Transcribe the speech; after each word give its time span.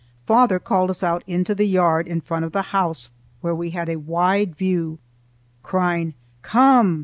Father 0.25 0.57
called 0.57 0.89
us 0.89 1.03
out 1.03 1.23
into 1.27 1.53
the 1.53 1.67
yard 1.67 2.07
in 2.07 2.21
front 2.21 2.43
of 2.43 2.53
the 2.53 2.63
house 2.73 3.11
where 3.41 3.53
we 3.53 3.69
had 3.69 3.87
a 3.87 3.97
wide 3.99 4.55
view, 4.55 4.97
crying, 5.61 6.15
"Come! 6.41 6.99